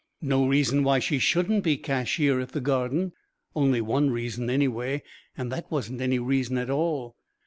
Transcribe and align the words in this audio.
No 0.23 0.47
reason 0.47 0.83
why 0.83 0.97
she 0.97 1.19
shouldn't 1.19 1.63
be 1.63 1.77
cashier 1.77 2.39
at 2.39 2.53
the 2.53 2.59
Garden. 2.59 3.11
Only 3.55 3.81
one 3.81 4.09
reason, 4.09 4.49
anyway, 4.49 5.03
and 5.37 5.51
that 5.51 5.69
wasn't 5.69 6.01
any 6.01 6.17
reason 6.17 6.57
at 6.57 6.71
all.... 6.71 7.15